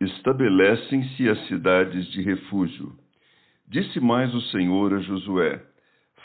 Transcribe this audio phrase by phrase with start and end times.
[0.00, 2.92] Estabelecem-se as cidades de refúgio.
[3.66, 5.60] Disse mais o Senhor a Josué: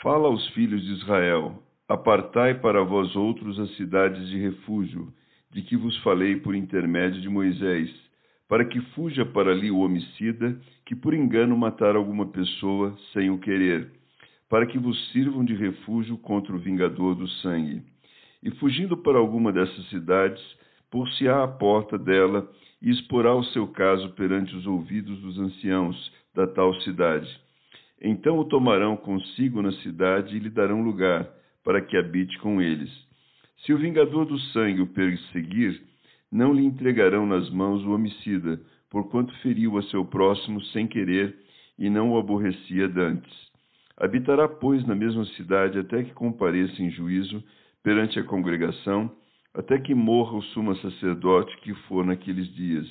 [0.00, 5.12] Fala aos filhos de Israel: Apartai para vós outros as cidades de refúgio,
[5.50, 7.90] de que vos falei por intermédio de Moisés,
[8.48, 10.56] para que fuja para ali o homicida
[10.86, 13.90] que por engano matar alguma pessoa sem o querer,
[14.48, 17.82] para que vos sirvam de refúgio contra o vingador do sangue.
[18.40, 20.40] E fugindo para alguma dessas cidades,
[20.92, 22.48] por-se-á à porta dela
[22.84, 27.26] e exporá o seu caso perante os ouvidos dos anciãos da tal cidade.
[28.00, 31.26] Então o tomarão consigo na cidade e lhe darão lugar,
[31.64, 32.90] para que habite com eles.
[33.64, 35.80] Se o vingador do sangue o perseguir,
[36.30, 41.34] não lhe entregarão nas mãos o homicida, porquanto feriu a seu próximo sem querer
[41.78, 43.32] e não o aborrecia dantes.
[43.96, 47.42] Habitará, pois, na mesma cidade até que compareça em juízo
[47.82, 49.10] perante a congregação
[49.54, 52.86] até que morra o sumo sacerdote que for naqueles dias.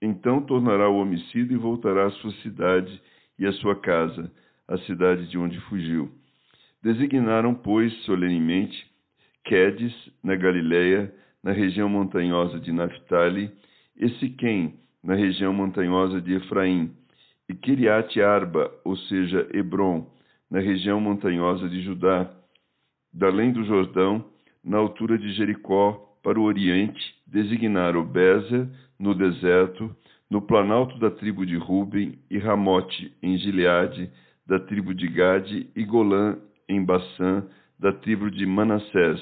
[0.00, 3.00] Então tornará o homicida e voltará à sua cidade
[3.38, 4.30] e à sua casa,
[4.68, 6.10] a cidade de onde fugiu.
[6.82, 8.86] Designaram, pois, solenemente
[9.44, 13.50] Quedes, na Galiléia, na região montanhosa de Naphtali,
[13.96, 16.92] e Siquém, na região montanhosa de Efraim,
[17.48, 20.10] e Kiriat Arba, ou seja, Hebron,
[20.50, 22.28] na região montanhosa de Judá,
[23.12, 24.24] da além do Jordão,
[24.66, 29.94] na altura de Jericó, para o oriente, designaram Bezer, no deserto,
[30.28, 34.10] no planalto da tribo de Ruben, e Ramote, em Gileade,
[34.44, 36.36] da tribo de Gade, e Golã,
[36.68, 37.46] em Bassã,
[37.78, 39.20] da tribo de Manassés.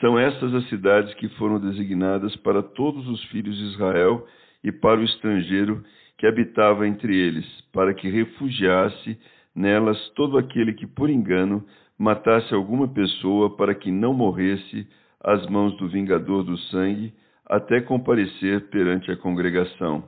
[0.00, 4.24] São estas as cidades que foram designadas para todos os filhos de Israel
[4.62, 5.82] e para o estrangeiro
[6.16, 9.18] que habitava entre eles, para que refugiasse
[9.54, 11.64] nelas todo aquele que, por engano,
[11.98, 14.88] matasse alguma pessoa para que não morresse
[15.22, 17.12] às mãos do vingador do sangue,
[17.46, 20.04] até comparecer perante a congregação.